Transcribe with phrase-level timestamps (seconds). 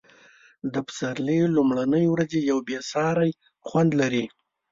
[0.73, 3.31] د پسرلي لومړنۍ ورځې یو بې ساری
[3.67, 4.25] خوند لري.